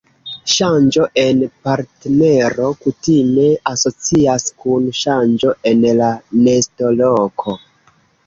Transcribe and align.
Ŝanĝo 0.51 1.03
en 1.23 1.41
partnero 1.67 2.69
kutime 2.85 3.45
asocias 3.73 4.47
kun 4.65 4.89
ŝanĝo 5.03 5.53
en 5.73 5.85
la 6.01 6.11
nestoloko. 6.47 7.57